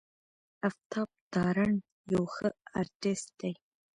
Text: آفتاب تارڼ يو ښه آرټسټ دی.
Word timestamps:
آفتاب 0.67 1.09
تارڼ 1.33 1.69
يو 2.13 2.23
ښه 2.33 2.49
آرټسټ 2.79 3.27
دی. 3.39 3.51